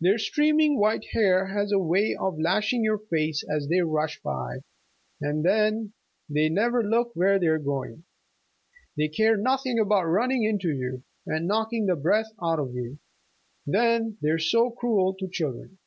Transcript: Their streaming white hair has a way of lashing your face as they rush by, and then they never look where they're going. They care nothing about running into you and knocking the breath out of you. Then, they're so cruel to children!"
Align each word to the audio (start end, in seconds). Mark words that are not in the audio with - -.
Their 0.00 0.18
streaming 0.18 0.80
white 0.80 1.04
hair 1.12 1.46
has 1.56 1.70
a 1.70 1.78
way 1.78 2.16
of 2.18 2.40
lashing 2.40 2.82
your 2.82 2.98
face 2.98 3.44
as 3.48 3.68
they 3.68 3.82
rush 3.82 4.20
by, 4.20 4.62
and 5.20 5.44
then 5.44 5.92
they 6.28 6.48
never 6.48 6.82
look 6.82 7.12
where 7.14 7.38
they're 7.38 7.60
going. 7.60 8.02
They 8.96 9.06
care 9.06 9.36
nothing 9.36 9.78
about 9.78 10.06
running 10.06 10.42
into 10.42 10.70
you 10.72 11.04
and 11.24 11.46
knocking 11.46 11.86
the 11.86 11.94
breath 11.94 12.32
out 12.42 12.58
of 12.58 12.74
you. 12.74 12.98
Then, 13.64 14.18
they're 14.20 14.40
so 14.40 14.72
cruel 14.72 15.14
to 15.20 15.28
children!" 15.30 15.78